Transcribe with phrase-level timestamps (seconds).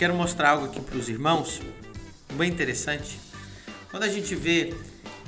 [0.00, 1.60] quero mostrar algo aqui para os irmãos,
[2.32, 3.20] bem interessante.
[3.90, 4.72] Quando a gente vê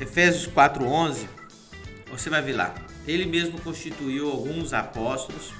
[0.00, 1.29] Efésios 4:11,
[2.10, 2.75] você vai ver lá.
[3.07, 5.53] Ele mesmo constituiu alguns apóstolos,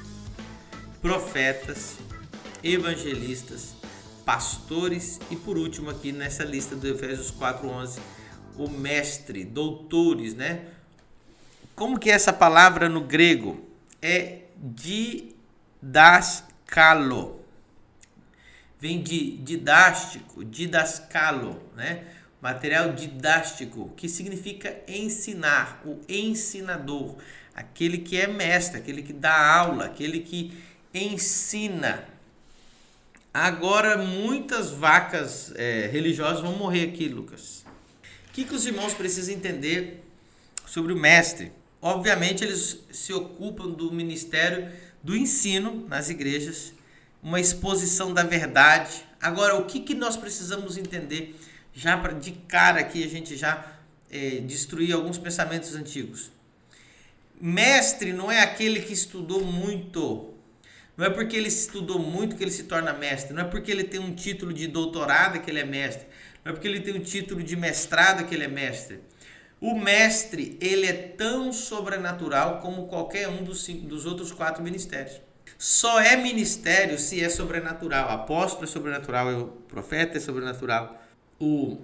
[1.03, 1.99] profetas,
[2.65, 3.75] evangelistas,
[4.25, 8.01] pastores e por último aqui nessa lista do Efésios 4:11,
[8.57, 10.69] o mestre, doutores, né?
[11.77, 13.63] Como que é essa palavra no grego?
[14.01, 14.45] É
[15.83, 17.42] didaskalo.
[18.83, 22.05] Vem de didástico, didascalo, né?
[22.41, 27.15] Material didástico, que significa ensinar, o ensinador,
[27.55, 30.61] aquele que é mestre, aquele que dá aula, aquele que
[30.93, 32.09] ensina.
[33.33, 37.65] Agora muitas vacas é, religiosas vão morrer aqui, Lucas.
[38.29, 40.03] O que, que os irmãos precisam entender
[40.67, 41.53] sobre o mestre?
[41.81, 44.73] Obviamente eles se ocupam do ministério
[45.05, 46.75] do ensino nas igrejas,
[47.23, 49.05] uma exposição da verdade.
[49.21, 51.39] Agora, o que, que nós precisamos entender?
[51.73, 53.65] Já para de cara aqui a gente já
[54.11, 56.31] é, destruir alguns pensamentos antigos.
[57.41, 60.35] Mestre não é aquele que estudou muito.
[60.97, 63.33] Não é porque ele estudou muito que ele se torna mestre.
[63.33, 66.07] Não é porque ele tem um título de doutorado que ele é mestre.
[66.45, 69.01] Não é porque ele tem um título de mestrado que ele é mestre.
[69.61, 75.21] O mestre, ele é tão sobrenatural como qualquer um dos, cinco, dos outros quatro ministérios.
[75.59, 78.11] Só é ministério se é sobrenatural.
[78.11, 81.01] Apóstolo é sobrenatural, o profeta é sobrenatural,
[81.41, 81.79] o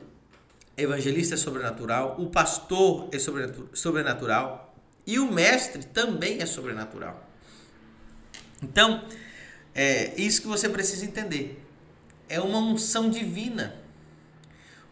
[0.77, 3.19] evangelista é sobrenatural, o pastor é
[3.73, 4.75] sobrenatural
[5.07, 7.29] e o mestre também é sobrenatural.
[8.63, 9.05] Então,
[9.75, 11.65] é isso que você precisa entender.
[12.29, 13.77] É uma unção divina.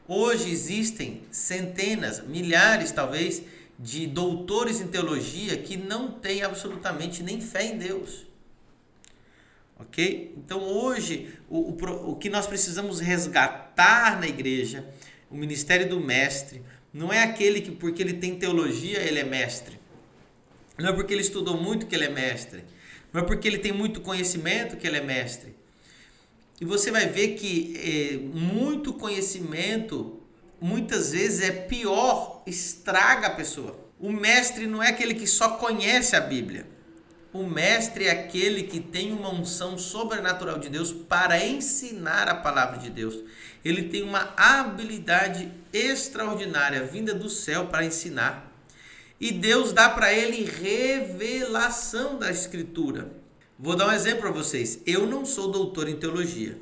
[0.09, 3.43] Hoje existem centenas, milhares talvez,
[3.79, 8.27] de doutores em teologia que não têm absolutamente nem fé em Deus.
[9.79, 10.35] Ok?
[10.37, 14.89] Então hoje o, o, o que nós precisamos resgatar na igreja,
[15.31, 19.79] o ministério do mestre, não é aquele que porque ele tem teologia ele é mestre.
[20.78, 22.65] Não é porque ele estudou muito que ele é mestre.
[23.12, 25.55] Não é porque ele tem muito conhecimento que ele é mestre.
[26.61, 30.21] E você vai ver que é, muito conhecimento
[30.61, 33.79] muitas vezes é pior, estraga a pessoa.
[33.99, 36.67] O mestre não é aquele que só conhece a Bíblia.
[37.32, 42.78] O mestre é aquele que tem uma unção sobrenatural de Deus para ensinar a palavra
[42.78, 43.22] de Deus.
[43.64, 48.53] Ele tem uma habilidade extraordinária vinda do céu para ensinar.
[49.20, 53.10] E Deus dá para ele revelação da Escritura.
[53.58, 54.81] Vou dar um exemplo para vocês.
[54.87, 56.58] Eu não sou doutor em teologia.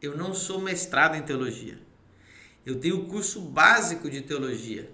[0.00, 1.78] Eu não sou mestrado em teologia.
[2.64, 4.90] Eu tenho curso básico de teologia.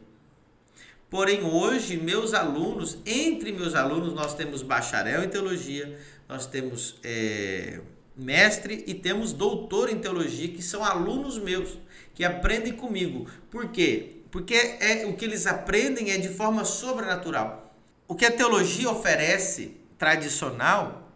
[1.09, 7.81] Porém, hoje, meus alunos, entre meus alunos, nós temos bacharel em teologia, nós temos é,
[8.17, 11.78] mestre e temos doutor em teologia, que são alunos meus,
[12.15, 13.28] que aprendem comigo.
[13.50, 14.16] Por quê?
[14.31, 17.75] Porque é, o que eles aprendem é de forma sobrenatural.
[18.09, 21.12] O que a teologia oferece, tradicional,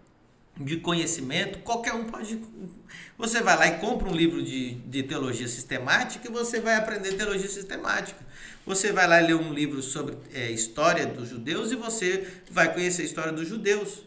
[0.56, 2.40] de conhecimento, qualquer um pode.
[3.20, 7.12] Você vai lá e compra um livro de, de teologia sistemática e você vai aprender
[7.12, 8.18] teologia sistemática.
[8.64, 13.02] Você vai lá ler um livro sobre é, história dos judeus e você vai conhecer
[13.02, 14.06] a história dos judeus.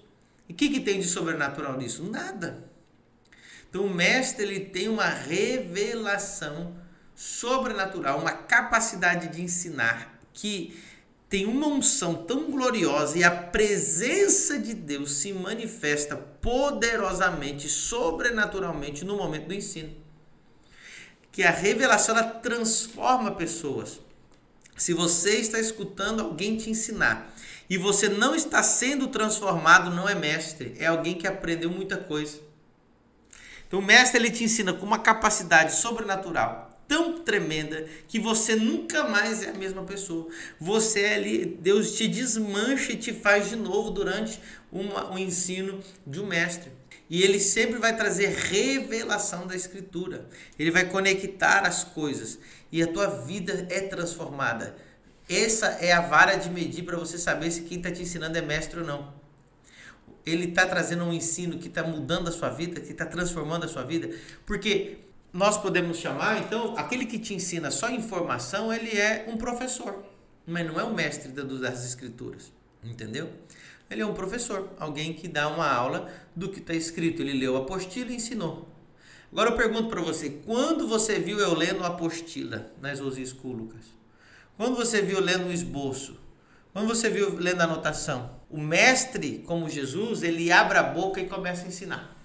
[0.50, 2.04] E o que, que tem de sobrenatural nisso?
[2.10, 2.68] Nada.
[3.70, 6.76] Então o mestre ele tem uma revelação
[7.14, 10.76] sobrenatural, uma capacidade de ensinar que
[11.34, 19.18] tem uma unção tão gloriosa e a presença de Deus se manifesta poderosamente, sobrenaturalmente no
[19.18, 19.92] momento do ensino.
[21.32, 24.00] Que a revelação ela transforma pessoas.
[24.78, 27.34] Se você está escutando alguém te ensinar
[27.68, 32.40] e você não está sendo transformado, não é mestre, é alguém que aprendeu muita coisa.
[33.68, 39.08] Então o mestre ele te ensina com uma capacidade sobrenatural tão tremenda que você nunca
[39.08, 40.28] mais é a mesma pessoa.
[40.60, 44.40] Você é ali, Deus te desmancha e te faz de novo durante
[44.72, 46.72] uma, um ensino de um mestre.
[47.10, 50.28] E ele sempre vai trazer revelação da Escritura.
[50.58, 52.40] Ele vai conectar as coisas
[52.72, 54.76] e a tua vida é transformada.
[55.30, 58.42] Essa é a vara de medir para você saber se quem está te ensinando é
[58.42, 59.14] mestre ou não.
[60.26, 63.68] Ele está trazendo um ensino que está mudando a sua vida, que está transformando a
[63.68, 64.10] sua vida.
[64.46, 64.98] Porque
[65.34, 70.06] nós podemos chamar, então, aquele que te ensina só informação, ele é um professor,
[70.46, 72.52] mas não é um mestre das escrituras.
[72.84, 73.30] Entendeu?
[73.90, 77.22] Ele é um professor, alguém que dá uma aula do que está escrito.
[77.22, 78.68] Ele leu a apostila e ensinou.
[79.32, 83.86] Agora eu pergunto para você, quando você viu eu lendo a apostila nas School, Lucas?
[84.58, 86.20] Quando você viu lendo o esboço?
[86.72, 88.38] Quando você viu lendo a anotação?
[88.50, 92.16] O mestre, como Jesus, ele abre a boca e começa a ensinar.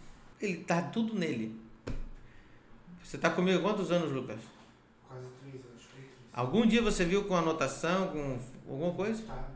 [0.41, 1.68] Ele tá tudo nele.
[3.09, 4.39] Você está comigo há quantos anos, Lucas?
[5.09, 5.83] Quase três anos.
[6.31, 8.39] Algum dia você viu com anotação, com
[8.71, 9.23] alguma coisa?
[9.23, 9.49] Tá,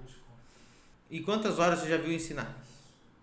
[1.11, 2.57] E quantas horas você já viu ensinar?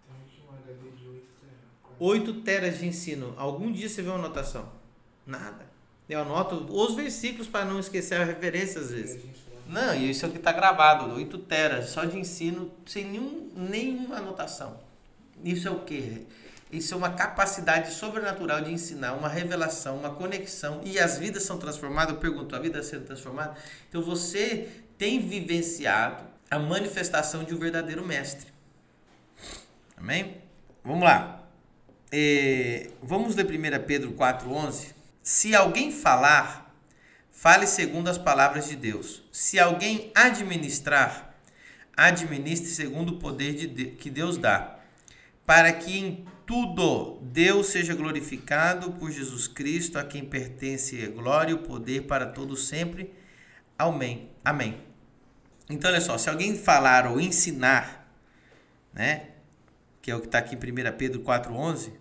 [0.05, 1.95] Tem aqui HD de 8 tera.
[1.97, 3.33] 8 teras de ensino.
[3.37, 4.71] Algum dia você viu uma anotação?
[5.25, 5.65] Nada.
[6.07, 9.23] Eu anoto os versículos para não esquecer a referência às vezes.
[9.67, 13.51] Não, e isso é o que está gravado, 8 teras, só de ensino, sem nenhum,
[13.55, 14.79] nenhuma anotação.
[15.43, 16.27] Isso é o quê?
[16.71, 20.81] Isso é uma capacidade sobrenatural de ensinar, uma revelação, uma conexão.
[20.83, 22.13] E as vidas são transformadas.
[22.13, 23.55] Eu pergunto, a vida sendo transformada?
[23.87, 28.47] Então você tem vivenciado a manifestação de um verdadeiro mestre.
[29.97, 30.37] Amém?
[30.83, 31.43] Vamos lá.
[32.11, 34.93] É, vamos ler 1 Pedro 4,11.
[35.23, 36.73] Se alguém falar,
[37.31, 39.23] fale segundo as palavras de Deus.
[39.31, 41.35] Se alguém administrar,
[41.95, 44.79] administre segundo o poder de que Deus dá,
[45.45, 51.51] para que em tudo Deus seja glorificado por Jesus Cristo, a quem pertence a glória
[51.51, 53.13] e o poder para todos sempre.
[53.77, 54.31] Amém.
[54.43, 54.81] Amém.
[55.69, 58.11] Então, olha só, se alguém falar ou ensinar,
[58.91, 59.27] né,
[60.01, 61.91] que é o que está aqui em 1 Pedro 4,11,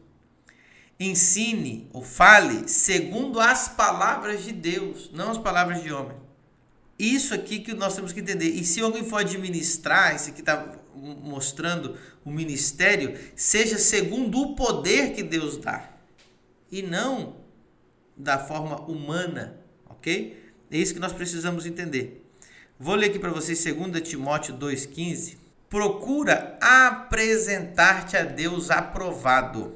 [0.98, 6.16] ensine ou fale segundo as palavras de Deus, não as palavras de homem.
[6.98, 8.48] Isso aqui que nós temos que entender.
[8.48, 15.14] E se alguém for administrar, isso aqui está mostrando o ministério, seja segundo o poder
[15.14, 15.90] que Deus dá
[16.70, 17.36] e não
[18.16, 19.58] da forma humana,
[19.88, 20.52] ok?
[20.70, 22.24] É isso que nós precisamos entender.
[22.78, 25.36] Vou ler aqui para vocês 2 Timóteo 2,15.
[25.68, 29.74] Procura apresentar-te a Deus aprovado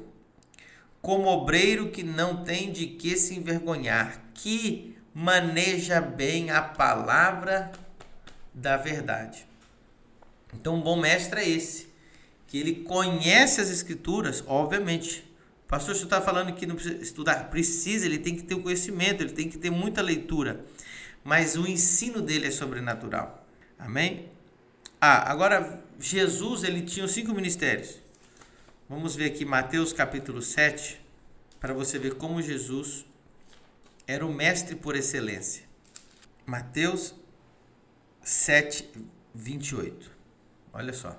[1.01, 7.71] como obreiro que não tem de que se envergonhar, que maneja bem a palavra
[8.53, 9.45] da verdade.
[10.53, 11.87] Então, um bom mestre é esse,
[12.47, 15.23] que ele conhece as escrituras, obviamente.
[15.65, 17.49] O pastor, você está falando que não precisa estudar?
[17.49, 20.63] Precisa, ele tem que ter o conhecimento, ele tem que ter muita leitura.
[21.23, 23.47] Mas o ensino dele é sobrenatural.
[23.79, 24.29] Amém?
[24.99, 28.01] Ah, agora, Jesus, ele tinha cinco ministérios.
[28.87, 31.01] Vamos ver aqui Mateus capítulo 7,
[31.59, 33.05] para você ver como Jesus
[34.05, 35.63] era o mestre por excelência.
[36.45, 37.15] Mateus
[38.21, 38.89] 7,
[39.33, 40.11] 28.
[40.73, 41.15] Olha só.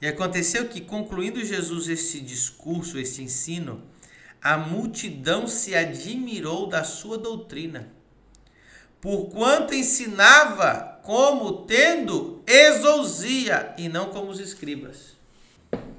[0.00, 3.82] E aconteceu que, concluindo Jesus esse discurso, esse ensino,
[4.42, 7.88] a multidão se admirou da sua doutrina,
[9.00, 15.16] porquanto ensinava como tendo exousia e não como os escribas.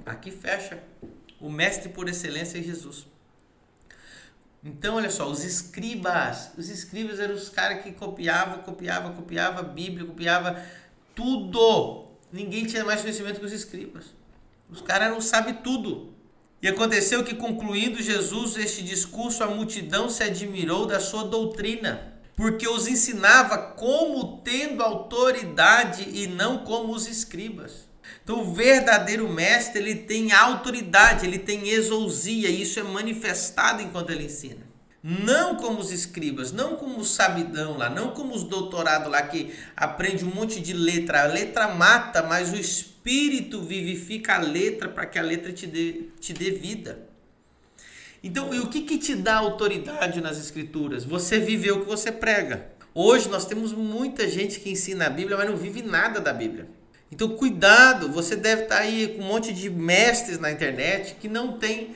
[0.05, 0.81] Aqui fecha.
[1.39, 3.05] O mestre por excelência é Jesus.
[4.63, 6.51] Então, olha só, os escribas.
[6.57, 10.61] Os escribas eram os caras que copiavam, copiavam, copiavam a Bíblia, copiava
[11.15, 12.08] tudo.
[12.31, 14.05] Ninguém tinha mais conhecimento que os escribas.
[14.69, 16.13] Os caras não sabem tudo.
[16.61, 22.67] E aconteceu que, concluindo Jesus este discurso, a multidão se admirou da sua doutrina, porque
[22.67, 27.87] os ensinava como tendo autoridade e não como os escribas.
[28.23, 34.09] Então, o verdadeiro mestre, ele tem autoridade, ele tem exousia, e isso é manifestado enquanto
[34.11, 34.68] ele ensina.
[35.01, 39.53] Não como os escribas, não como o sabidão lá, não como os doutorados lá que
[39.75, 41.23] aprende um monte de letra.
[41.23, 46.07] A letra mata, mas o espírito vivifica a letra para que a letra te dê,
[46.19, 46.99] te dê vida.
[48.21, 51.05] Então, e o que, que te dá autoridade nas escrituras?
[51.05, 52.67] Você viveu o que você prega.
[52.93, 56.67] Hoje nós temos muita gente que ensina a Bíblia, mas não vive nada da Bíblia.
[57.09, 61.57] Então, cuidado, você deve estar aí com um monte de mestres na internet que não
[61.57, 61.95] tem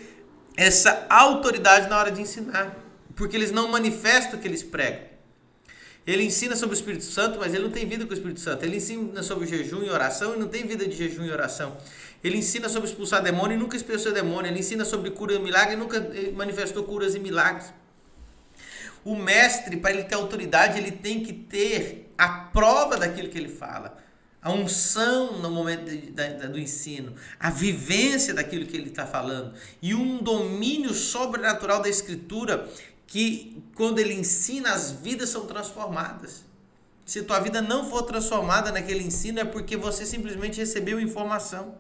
[0.56, 2.83] essa autoridade na hora de ensinar,
[3.16, 5.14] porque eles não manifestam o que eles pregam.
[6.06, 8.64] Ele ensina sobre o Espírito Santo, mas ele não tem vida com o Espírito Santo.
[8.66, 11.78] Ele ensina sobre jejum e oração e não tem vida de jejum e oração.
[12.22, 14.52] Ele ensina sobre expulsar demônio e nunca expulsou demônio.
[14.52, 17.74] Ele ensina sobre cura e milagre e nunca eh, manifestou curas e milagres.
[19.06, 23.50] O mestre, para ele ter autoridade, ele tem que ter a prova daquilo que ele
[23.50, 24.04] fala
[24.44, 29.54] a unção no momento de, de, do ensino, a vivência daquilo que ele está falando
[29.82, 32.68] e um domínio sobrenatural da Escritura
[33.08, 36.44] que, quando ele ensina, as vidas são transformadas.
[37.06, 41.78] Se tua vida não for transformada naquele ensino, é porque você simplesmente recebeu informação.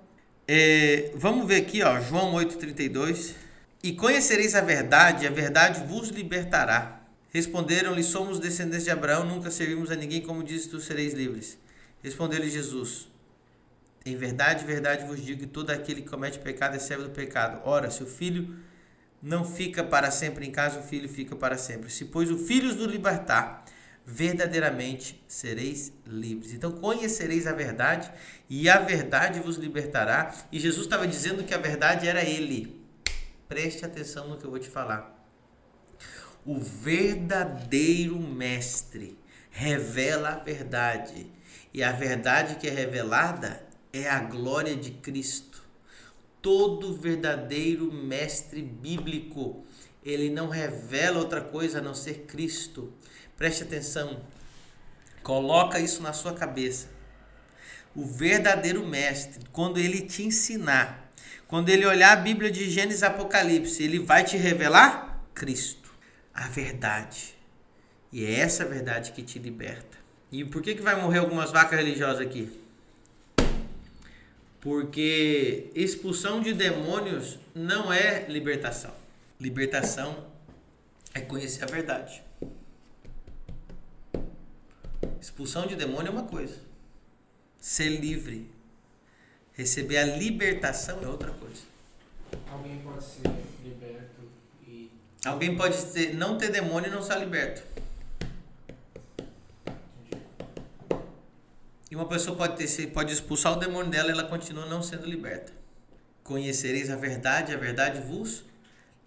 [0.48, 3.34] É, vamos ver aqui, ó, João 8,32.
[3.82, 7.01] E conhecereis a verdade, a verdade vos libertará.
[7.32, 11.58] Responderam-lhe: Somos descendentes de Abraão, nunca servimos a ninguém, como disse, tu sereis livres.
[12.03, 13.08] Respondeu-lhe Jesus:
[14.06, 17.62] Em verdade, verdade vos digo que todo aquele que comete pecado é servo do pecado.
[17.65, 18.56] Ora, se o filho
[19.24, 21.89] não fica para sempre em casa, o filho fica para sempre.
[21.89, 23.63] Se, pois, o filho os libertar,
[24.06, 26.51] verdadeiramente sereis livres.
[26.51, 28.12] Então, conhecereis a verdade
[28.50, 30.36] e a verdade vos libertará.
[30.51, 32.84] E Jesus estava dizendo que a verdade era Ele.
[33.48, 35.25] Preste atenção no que eu vou te falar.
[36.46, 39.18] O verdadeiro mestre
[39.50, 41.32] revela a verdade.
[41.74, 45.62] E a verdade que é revelada é a glória de Cristo.
[46.43, 49.65] Todo verdadeiro mestre bíblico,
[50.03, 52.93] ele não revela outra coisa a não ser Cristo.
[53.38, 54.21] Preste atenção.
[55.23, 56.89] Coloca isso na sua cabeça.
[57.95, 61.13] O verdadeiro mestre, quando ele te ensinar,
[61.47, 65.95] quando ele olhar a Bíblia de Gênesis Apocalipse, ele vai te revelar Cristo,
[66.33, 67.38] a verdade.
[68.12, 69.97] E é essa verdade que te liberta.
[70.29, 72.62] E por que, que vai morrer algumas vacas religiosas aqui?
[74.63, 78.93] Porque expulsão de demônios não é libertação.
[79.38, 80.25] Libertação
[81.13, 82.24] é conhecer a verdade.
[85.20, 86.62] Expulsão de demônio é uma coisa.
[87.60, 88.50] Ser livre,
[89.51, 91.63] receber a libertação é outra coisa.
[92.50, 93.29] Alguém pode ser
[93.65, 94.22] liberto
[94.65, 94.89] e.
[95.25, 97.63] Alguém pode ter, não ter demônio e não ser liberto.
[101.93, 105.05] E uma pessoa pode ter, pode expulsar o demônio dela e ela continua não sendo
[105.05, 105.53] liberta.
[106.23, 108.43] Conhecereis a verdade, a verdade vos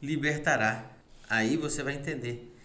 [0.01, 0.89] libertará.
[1.29, 2.57] Aí você vai entender.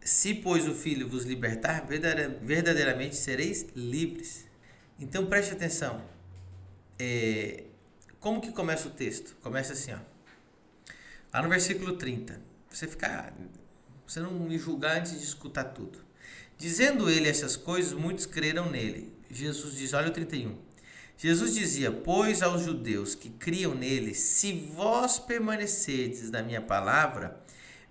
[0.00, 4.46] Se, pois, o Filho vos libertar, verdadeiramente sereis livres.
[4.98, 6.02] Então preste atenção.
[6.98, 7.64] É,
[8.20, 9.36] como que começa o texto?
[9.42, 9.98] Começa assim, ó.
[11.30, 12.40] Lá no versículo 30.
[12.70, 13.34] Você ficar.
[14.06, 15.98] Você não me julgar antes de escutar tudo.
[16.56, 19.17] Dizendo ele essas coisas, muitos creram nele.
[19.30, 20.68] Jesus diz, olha o 31.
[21.18, 27.40] Jesus dizia: Pois aos judeus que criam nele, se vós permanecerdes na minha palavra,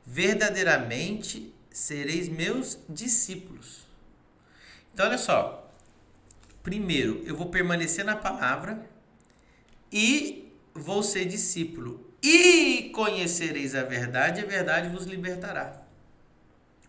[0.05, 3.85] verdadeiramente sereis meus discípulos.
[4.93, 5.65] Então, olha só.
[6.63, 8.89] Primeiro, eu vou permanecer na palavra
[9.91, 12.05] e vou ser discípulo.
[12.23, 15.81] E conhecereis a verdade, e a verdade vos libertará.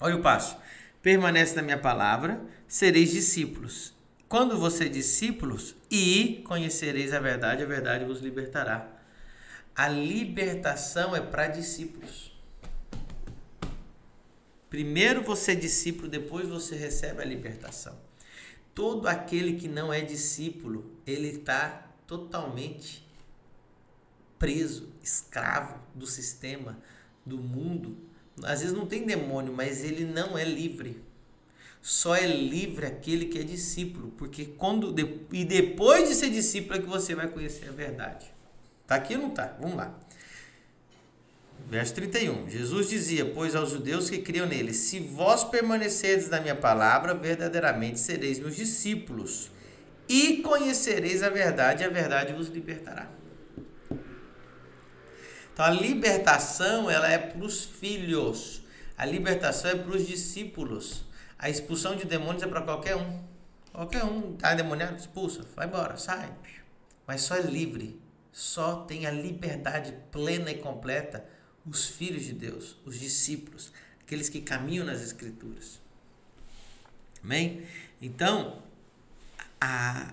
[0.01, 0.57] Olha o passo.
[1.03, 3.98] Permanece na minha palavra, sereis discípulos.
[4.29, 8.87] Quando você é discípulos, e conhecereis a verdade, a verdade vos libertará.
[9.75, 12.31] A libertação é para discípulos.
[14.69, 17.99] Primeiro você é discípulo, depois você recebe a libertação.
[18.75, 23.09] Todo aquele que não é discípulo, ele está totalmente
[24.39, 26.79] preso, escravo do sistema,
[27.25, 27.97] do mundo.
[28.45, 31.03] Às vezes não tem demônio, mas ele não é livre.
[31.81, 34.95] Só é livre aquele que é discípulo, porque quando
[35.33, 38.27] e depois de ser discípulo é que você vai conhecer a verdade.
[38.87, 39.57] Tá aqui ou não tá?
[39.61, 39.99] Vamos lá.
[41.69, 42.49] Verso 31.
[42.49, 48.01] Jesus dizia: Pois aos judeus que criam nele: Se vós permanecerdes na minha palavra, verdadeiramente
[48.01, 49.51] sereis meus discípulos,
[50.09, 53.11] e conhecereis a verdade, e a verdade vos libertará.
[55.53, 58.63] Então a libertação ela é para os filhos,
[58.97, 61.05] a libertação é para os discípulos.
[61.39, 63.23] A expulsão de demônios é para qualquer um.
[63.73, 66.35] Qualquer um está endemoniado, expulsa, vai embora, sai.
[67.07, 68.01] Mas só é livre,
[68.33, 71.25] só tem a liberdade plena e completa
[71.65, 75.81] os filhos de Deus, os discípulos, aqueles que caminham nas Escrituras.
[77.23, 77.63] Amém?
[78.01, 78.63] Então,
[79.61, 80.13] a,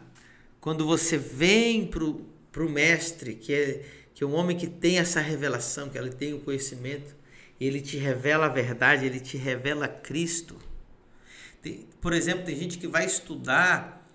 [0.60, 5.22] quando você vem para o Mestre, que é, que é um homem que tem essa
[5.22, 7.16] revelação, que ele tem o conhecimento,
[7.60, 10.58] ele te revela a verdade, ele te revela Cristo.
[11.66, 14.08] Tem, por exemplo, tem gente que vai estudar,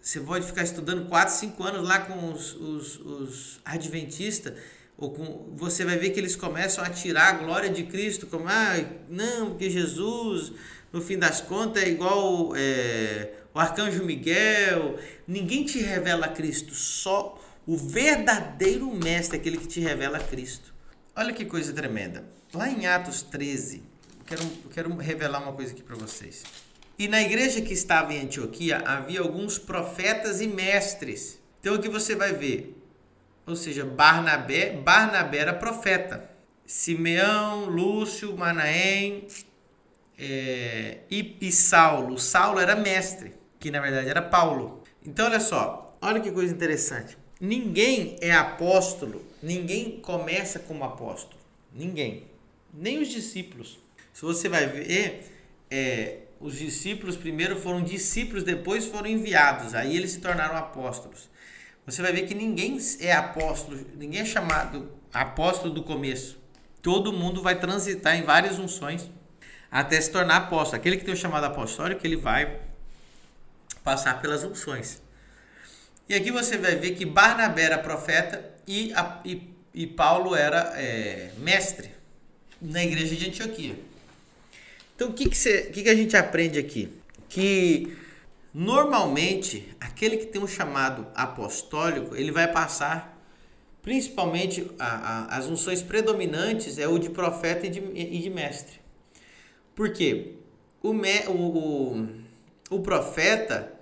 [0.00, 4.54] você pode ficar estudando 4, 5 anos lá com os, os, os adventistas,
[4.96, 8.46] ou com, você vai ver que eles começam a tirar a glória de Cristo, como,
[8.48, 8.72] ah,
[9.06, 10.54] não, porque Jesus,
[10.90, 14.98] no fim das contas, é igual é, o arcanjo Miguel.
[15.28, 20.72] Ninguém te revela Cristo, só o verdadeiro mestre, aquele que te revela Cristo.
[21.14, 22.24] Olha que coisa tremenda.
[22.54, 23.90] Lá em Atos 13,
[24.30, 26.44] quero, quero revelar uma coisa aqui para vocês.
[26.98, 31.38] E na igreja que estava em Antioquia havia alguns profetas e mestres.
[31.60, 32.80] Então aqui você vai ver
[33.50, 36.30] ou seja, Barnabé, Barnabé era profeta.
[36.64, 39.26] Simeão, Lúcio, Manaém
[40.16, 42.16] é, e, e Saulo.
[42.16, 44.84] Saulo era mestre, que na verdade era Paulo.
[45.04, 47.18] Então olha só, olha que coisa interessante.
[47.40, 51.40] Ninguém é apóstolo, ninguém começa como apóstolo.
[51.74, 52.24] Ninguém.
[52.72, 53.80] Nem os discípulos.
[54.20, 55.32] Se você vai ver,
[55.70, 59.74] é, os discípulos primeiro foram discípulos, depois foram enviados.
[59.74, 61.30] Aí eles se tornaram apóstolos
[61.90, 66.38] você vai ver que ninguém é apóstolo, ninguém é chamado apóstolo do começo.
[66.80, 69.10] Todo mundo vai transitar em várias unções
[69.70, 70.76] até se tornar apóstolo.
[70.76, 72.60] Aquele que tem o chamado apostólico, ele vai
[73.82, 75.02] passar pelas unções.
[76.08, 78.92] E aqui você vai ver que Barnabé era profeta e,
[79.24, 81.90] e, e Paulo era é, mestre.
[82.60, 83.89] na igreja de Antioquia.
[85.00, 86.92] Então, o que, que, o que, que a gente aprende aqui?
[87.26, 87.96] Que
[88.52, 93.18] normalmente aquele que tem um chamado apostólico, ele vai passar
[93.80, 98.78] principalmente a, a, as unções predominantes é o de profeta e de, e de mestre.
[99.74, 100.34] Por quê?
[100.82, 102.08] O, me, o, o,
[102.68, 103.72] o profeta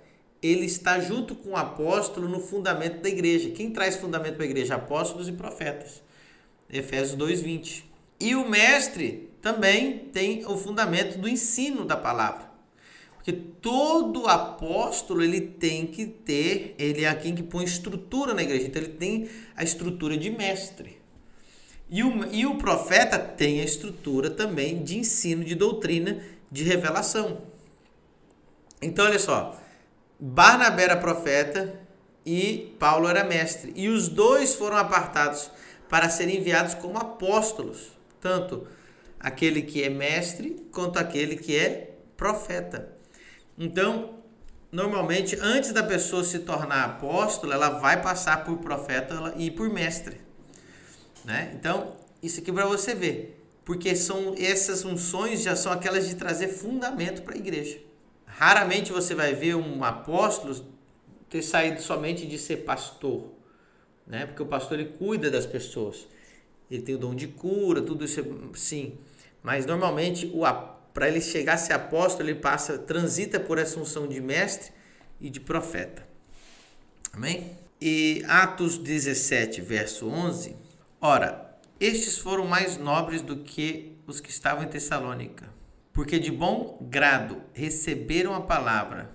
[0.41, 3.49] ele está junto com o apóstolo no fundamento da igreja.
[3.49, 4.75] Quem traz fundamento para a igreja?
[4.75, 6.01] Apóstolos e profetas.
[6.71, 7.83] Efésios 2:20.
[8.21, 12.49] E o mestre também tem o fundamento do ensino da palavra.
[13.15, 18.67] Porque todo apóstolo ele tem que ter, ele é quem que põe estrutura na igreja.
[18.67, 20.97] Então ele tem a estrutura de mestre.
[21.89, 27.41] E o, e o profeta tem a estrutura também de ensino, de doutrina, de revelação.
[28.81, 29.59] Então olha só,
[30.19, 31.79] Barnabé era profeta
[32.25, 33.73] e Paulo era mestre.
[33.75, 35.51] E os dois foram apartados
[35.89, 37.91] para serem enviados como apóstolos,
[38.21, 38.67] tanto
[39.19, 42.97] aquele que é mestre quanto aquele que é profeta.
[43.57, 44.19] Então,
[44.71, 50.21] normalmente, antes da pessoa se tornar apóstolo, ela vai passar por profeta e por mestre.
[51.25, 51.51] Né?
[51.55, 53.35] Então, isso aqui para você ver.
[53.65, 57.79] Porque são essas funções já são aquelas de trazer fundamento para a igreja.
[58.25, 60.65] Raramente você vai ver um apóstolo
[61.29, 63.31] ter saído somente de ser pastor,
[64.07, 64.25] né?
[64.25, 66.07] Porque o pastor ele cuida das pessoas.
[66.71, 68.23] Ele tem o dom de cura, tudo isso,
[68.55, 68.97] sim.
[69.41, 70.31] Mas normalmente
[70.93, 74.71] para ele chegar a ser apóstolo, ele passa, transita por essa unção de mestre
[75.19, 76.07] e de profeta.
[77.13, 77.57] Amém?
[77.81, 80.55] E Atos 17, verso 11.
[80.99, 85.59] Ora, estes foram mais nobres do que os que estavam em Tessalônica
[85.99, 89.11] porque de bom grado receberam a palavra,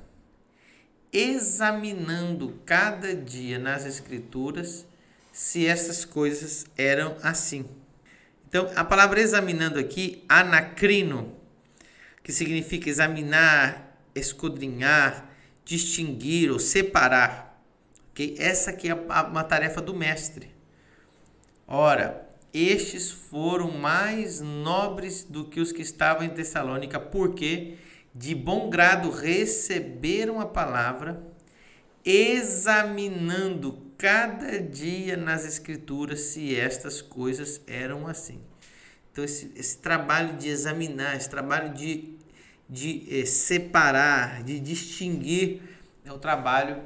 [1.10, 4.86] examinando cada dia nas Escrituras
[5.32, 7.64] se essas coisas eram assim.
[8.54, 11.34] Então, a palavra examinando aqui, anacrino,
[12.22, 15.28] que significa examinar, escudrinhar,
[15.64, 17.60] distinguir ou separar.
[18.12, 18.36] Okay?
[18.38, 20.54] Essa aqui é uma tarefa do mestre.
[21.66, 27.74] Ora, estes foram mais nobres do que os que estavam em Tessalônica, porque
[28.14, 31.20] de bom grado receberam a palavra,
[32.04, 38.40] examinando cada dia nas Escrituras se estas coisas eram assim.
[39.10, 42.16] Então, esse, esse trabalho de examinar, esse trabalho de,
[42.68, 45.62] de eh, separar, de distinguir,
[46.04, 46.82] é o trabalho,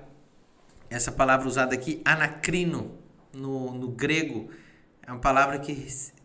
[0.90, 2.96] essa palavra usada aqui, anacrino,
[3.32, 4.50] no, no grego
[5.08, 5.74] é uma palavra que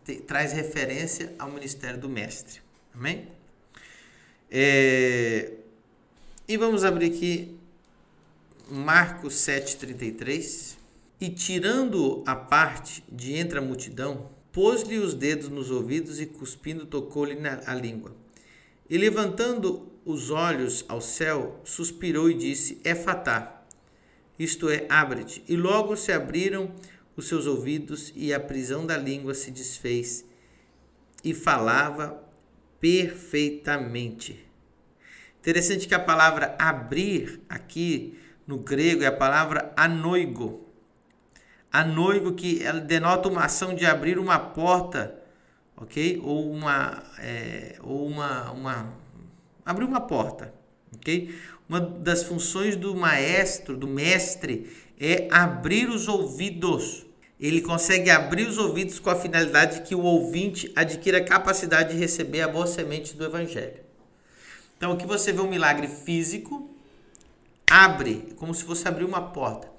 [0.04, 2.60] te, traz referência ao ministério do Mestre.
[2.94, 3.28] Amém?
[4.50, 5.52] É,
[6.46, 7.53] e vamos abrir aqui
[8.70, 10.76] Marcos 7,33.
[11.20, 16.86] E tirando a parte de entre a multidão, pôs-lhe os dedos nos ouvidos e cuspindo
[16.86, 18.14] tocou-lhe a língua.
[18.88, 23.64] E levantando os olhos ao céu, suspirou e disse: É fatá,
[24.38, 25.42] isto é, abre-te.
[25.48, 26.74] E logo se abriram
[27.16, 30.24] os seus ouvidos e a prisão da língua se desfez
[31.22, 32.22] e falava
[32.80, 34.44] perfeitamente.
[35.40, 40.64] Interessante que a palavra abrir aqui no grego é a palavra anoigo.
[41.72, 45.18] Anoigo que ela denota uma ação de abrir uma porta,
[45.76, 46.20] ok?
[46.22, 48.92] Ou uma, é, ou uma, uma
[49.64, 50.54] abrir uma porta,
[50.94, 51.34] ok?
[51.68, 57.06] Uma das funções do maestro, do mestre, é abrir os ouvidos.
[57.40, 61.92] Ele consegue abrir os ouvidos com a finalidade de que o ouvinte adquira a capacidade
[61.92, 63.82] de receber a boa semente do evangelho.
[64.76, 66.73] Então, aqui você vê um milagre físico,
[67.68, 69.72] abre, como se fosse abrir uma porta.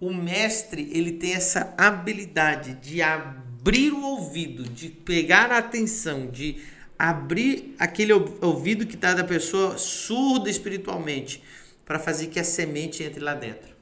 [0.00, 6.62] O mestre, ele tem essa habilidade de abrir o ouvido, de pegar a atenção, de
[6.98, 11.42] abrir aquele ouvido que está da pessoa surda espiritualmente,
[11.84, 13.74] para fazer que a semente entre lá dentro.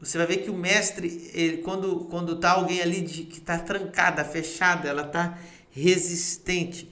[0.00, 3.56] Você vai ver que o mestre, ele, quando, quando tá alguém ali de, que está
[3.56, 5.38] trancada, fechada, ela está
[5.70, 6.90] resistente,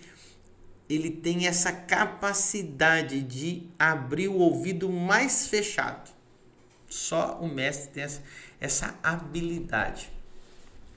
[0.91, 6.11] ele tem essa capacidade de abrir o ouvido mais fechado.
[6.89, 8.23] Só o mestre tem essa,
[8.61, 10.11] essa habilidade.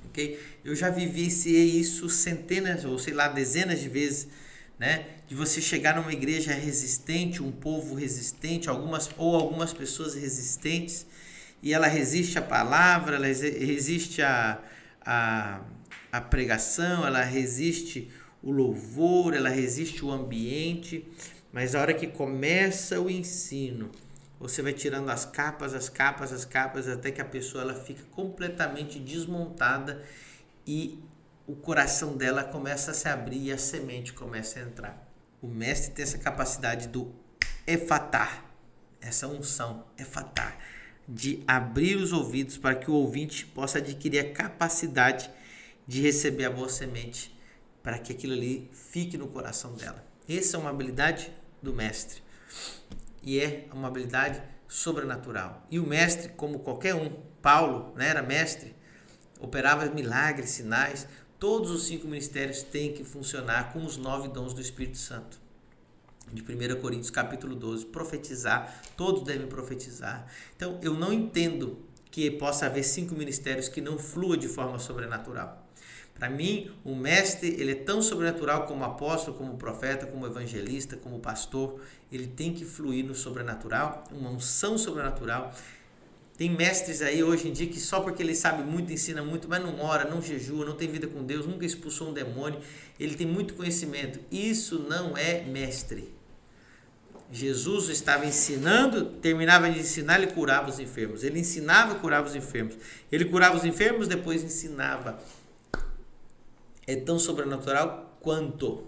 [0.06, 0.40] ok?
[0.66, 4.28] Eu já vivenciei isso centenas ou sei lá dezenas de vezes,
[4.80, 5.06] né?
[5.28, 11.06] De você chegar numa igreja resistente, um povo resistente, algumas ou algumas pessoas resistentes
[11.62, 14.60] e ela resiste à palavra, ela resiste à,
[15.06, 15.62] à,
[16.12, 18.12] à pregação, ela resiste
[18.44, 21.08] o louvor, ela resiste o ambiente,
[21.52, 23.90] mas a hora que começa o ensino,
[24.40, 28.04] você vai tirando as capas, as capas, as capas, até que a pessoa ela fica
[28.12, 30.04] completamente desmontada
[30.68, 31.00] e
[31.48, 35.10] o coração dela começa a se abrir e a semente começa a entrar.
[35.42, 37.14] O mestre tem essa capacidade do
[37.66, 38.46] efatar,
[39.00, 40.58] essa unção, efatar,
[41.08, 45.30] de abrir os ouvidos para que o ouvinte possa adquirir a capacidade
[45.88, 47.33] de receber a boa semente,
[47.84, 50.04] para que aquilo ali fique no coração dela.
[50.28, 51.30] Essa é uma habilidade
[51.62, 52.22] do mestre
[53.22, 55.68] e é uma habilidade sobrenatural.
[55.70, 58.74] E o mestre, como qualquer um, Paulo né, era mestre,
[59.40, 61.08] operava milagres, sinais.
[61.38, 65.42] Todos os cinco ministérios têm que funcionar com os nove dons do Espírito Santo.
[66.32, 70.26] De 1 Coríntios capítulo 12, profetizar, todos devem profetizar.
[70.56, 71.78] Então, eu não entendo
[72.10, 75.63] que possa haver cinco ministérios que não flua de forma sobrenatural.
[76.16, 81.20] Para mim, o mestre, ele é tão sobrenatural como apóstolo, como profeta, como evangelista, como
[81.20, 81.82] pastor.
[82.12, 85.54] Ele tem que fluir no sobrenatural, uma unção sobrenatural.
[86.38, 89.62] Tem mestres aí hoje em dia que só porque ele sabe muito, ensina muito, mas
[89.62, 92.60] não ora, não jejua, não tem vida com Deus, nunca expulsou um demônio,
[93.00, 94.20] ele tem muito conhecimento.
[94.32, 96.12] Isso não é mestre.
[97.32, 101.24] Jesus estava ensinando, terminava de ensinar, ele curava os enfermos.
[101.24, 102.76] Ele ensinava, curava os enfermos.
[103.12, 105.20] Ele curava os enfermos, depois ensinava
[106.88, 108.84] é tão sobrenatural quanto.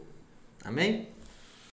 [0.63, 1.14] Amém?